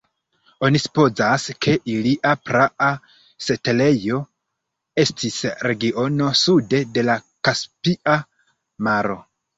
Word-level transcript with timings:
Oni 0.67 0.79
supozas 0.83 1.43
ke 1.65 1.73
ilia 1.95 2.31
praa 2.47 2.87
setlejo 3.49 4.21
estis 5.05 5.37
regiono 5.69 6.33
sude 6.41 6.81
de 6.97 7.05
la 7.11 7.19
Kaspia 7.49 8.17
Maro. 8.89 9.21